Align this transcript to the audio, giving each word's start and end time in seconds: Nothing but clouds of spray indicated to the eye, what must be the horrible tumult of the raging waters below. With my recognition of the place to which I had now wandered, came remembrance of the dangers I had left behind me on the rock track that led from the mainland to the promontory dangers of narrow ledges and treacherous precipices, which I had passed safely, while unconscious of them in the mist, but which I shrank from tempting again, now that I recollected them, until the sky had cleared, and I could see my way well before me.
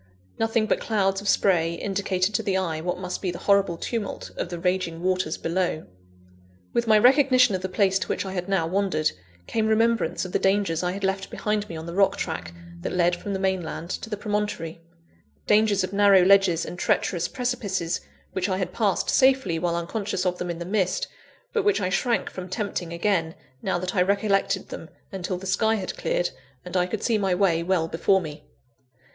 Nothing 0.39 0.65
but 0.65 0.79
clouds 0.79 1.21
of 1.21 1.29
spray 1.29 1.73
indicated 1.75 2.33
to 2.33 2.41
the 2.41 2.57
eye, 2.57 2.81
what 2.81 2.97
must 2.97 3.21
be 3.21 3.29
the 3.29 3.37
horrible 3.37 3.77
tumult 3.77 4.31
of 4.35 4.49
the 4.49 4.57
raging 4.57 5.03
waters 5.03 5.37
below. 5.37 5.85
With 6.73 6.87
my 6.87 6.97
recognition 6.97 7.53
of 7.53 7.61
the 7.61 7.69
place 7.69 7.99
to 7.99 8.07
which 8.07 8.25
I 8.25 8.33
had 8.33 8.49
now 8.49 8.65
wandered, 8.65 9.11
came 9.45 9.67
remembrance 9.67 10.25
of 10.25 10.31
the 10.31 10.39
dangers 10.39 10.81
I 10.81 10.93
had 10.93 11.03
left 11.03 11.29
behind 11.29 11.69
me 11.69 11.75
on 11.77 11.85
the 11.85 11.93
rock 11.93 12.17
track 12.17 12.51
that 12.79 12.93
led 12.93 13.15
from 13.15 13.33
the 13.33 13.39
mainland 13.39 13.91
to 13.91 14.09
the 14.09 14.17
promontory 14.17 14.81
dangers 15.45 15.83
of 15.83 15.93
narrow 15.93 16.23
ledges 16.25 16.65
and 16.65 16.79
treacherous 16.79 17.27
precipices, 17.27 18.01
which 18.33 18.49
I 18.49 18.57
had 18.57 18.73
passed 18.73 19.07
safely, 19.11 19.59
while 19.59 19.75
unconscious 19.75 20.25
of 20.25 20.39
them 20.39 20.49
in 20.49 20.57
the 20.57 20.65
mist, 20.65 21.07
but 21.53 21.63
which 21.63 21.79
I 21.79 21.89
shrank 21.89 22.27
from 22.31 22.49
tempting 22.49 22.91
again, 22.91 23.35
now 23.61 23.77
that 23.77 23.93
I 23.95 24.01
recollected 24.01 24.69
them, 24.69 24.89
until 25.11 25.37
the 25.37 25.45
sky 25.45 25.75
had 25.75 25.95
cleared, 25.95 26.31
and 26.65 26.75
I 26.75 26.87
could 26.87 27.03
see 27.03 27.19
my 27.19 27.35
way 27.35 27.61
well 27.61 27.87
before 27.87 28.19
me. 28.19 28.45